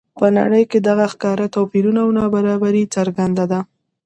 په 0.19 0.25
نړۍ 0.37 0.63
کې 0.71 0.79
دغه 0.87 1.05
ښکاره 1.13 1.47
توپیرونه 1.55 1.99
او 2.05 2.09
نابرابري 2.19 2.83
څرګنده 2.95 3.45
ده. 3.51 3.59